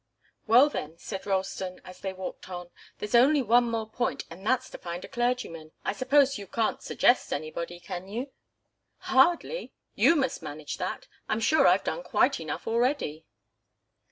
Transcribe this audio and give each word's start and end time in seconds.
"Well, 0.47 0.67
then," 0.67 0.97
said 0.97 1.27
Ralston, 1.27 1.79
as 1.85 1.99
they 1.99 2.11
walked 2.11 2.49
on, 2.49 2.71
"there's 2.97 3.13
only 3.13 3.43
one 3.43 3.65
more 3.69 3.87
point, 3.87 4.25
and 4.31 4.43
that's 4.43 4.67
to 4.71 4.79
find 4.79 5.05
a 5.05 5.07
clergyman. 5.07 5.73
I 5.85 5.93
suppose 5.93 6.39
you 6.39 6.47
can't 6.47 6.81
suggest 6.81 7.31
anybody, 7.31 7.79
can 7.79 8.07
you?" 8.07 8.31
"Hardly! 8.97 9.73
You 9.93 10.15
must 10.15 10.41
manage 10.41 10.77
that. 10.77 11.07
I'm 11.29 11.39
sure 11.39 11.67
I've 11.67 11.83
done 11.83 12.01
quite 12.01 12.39
enough 12.39 12.65
already." 12.67 13.27